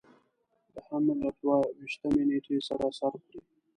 د 0.73 0.75
حمل 0.87 1.17
له 1.25 1.29
دوه 1.39 1.57
ویشتمې 1.77 2.23
نېټې 2.29 2.55
سره 2.67 2.85
سر 2.97 3.13
خوړ. 3.23 3.33